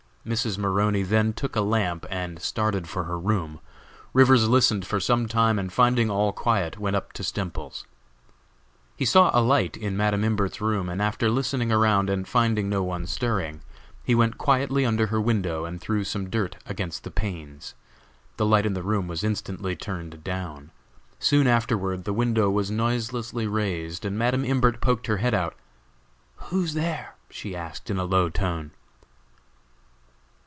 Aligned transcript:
Mrs. 0.23 0.55
Maroney 0.59 1.01
then 1.01 1.33
took 1.33 1.55
a 1.55 1.61
lamp 1.61 2.05
and 2.07 2.39
started 2.39 2.87
for 2.87 3.05
her 3.05 3.17
room. 3.17 3.59
Rivers 4.13 4.47
listened 4.47 4.85
for 4.85 4.99
some 4.99 5.27
time, 5.27 5.57
and 5.57 5.73
finding 5.73 6.11
all 6.11 6.31
quiet, 6.31 6.77
went 6.77 6.95
up 6.95 7.11
to 7.13 7.23
Stemples's. 7.23 7.87
He 8.95 9.03
saw 9.03 9.31
a 9.33 9.41
light 9.41 9.75
in 9.75 9.97
Madam 9.97 10.23
Imbert's 10.23 10.61
room, 10.61 10.89
and 10.89 11.01
after 11.01 11.27
listening 11.27 11.71
around, 11.71 12.07
and 12.07 12.27
finding 12.27 12.69
no 12.69 12.83
one 12.83 13.07
stirring, 13.07 13.61
he 14.03 14.13
went 14.13 14.37
quietly 14.37 14.85
under 14.85 15.07
her 15.07 15.19
window 15.19 15.65
and 15.65 15.81
threw 15.81 16.03
some 16.03 16.29
dirt 16.29 16.55
against 16.67 17.03
the 17.03 17.09
panes. 17.09 17.73
The 18.37 18.45
light 18.45 18.67
in 18.67 18.75
the 18.75 18.83
room 18.83 19.07
was 19.07 19.23
instantly 19.23 19.75
turned 19.75 20.23
down. 20.23 20.69
Soon 21.17 21.47
afterward, 21.47 22.03
the 22.03 22.13
window 22.13 22.47
was 22.51 22.69
noiselessly 22.69 23.47
raised, 23.47 24.05
and 24.05 24.19
Madam 24.19 24.45
Imbert 24.45 24.81
poked 24.81 25.07
her 25.07 25.17
head 25.17 25.33
out. 25.33 25.55
"Who's 26.49 26.75
there?" 26.75 27.15
she 27.31 27.55
asked, 27.55 27.89
in 27.89 27.97
a 27.97 28.03
low 28.05 28.29
tone. 28.29 28.69